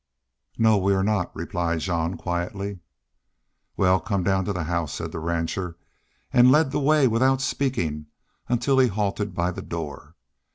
"No, 0.57 0.79
we 0.79 0.95
are 0.95 1.03
not," 1.03 1.29
replied 1.35 1.81
Jean, 1.81 2.17
quietly. 2.17 2.79
"Wal, 3.77 3.99
come 3.99 4.23
down 4.23 4.45
to 4.45 4.51
the 4.51 4.63
house," 4.63 4.95
said 4.95 5.11
the 5.11 5.19
rancher, 5.19 5.77
and 6.33 6.49
led 6.51 6.71
the 6.71 6.79
way 6.79 7.07
without 7.07 7.39
speaking 7.39 8.07
until 8.49 8.79
he 8.79 8.87
halted 8.87 9.35
by 9.35 9.51
the 9.51 9.61
door. 9.61 10.15